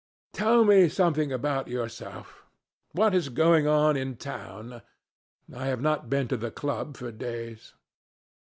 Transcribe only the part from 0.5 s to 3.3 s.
me something about yourself. What is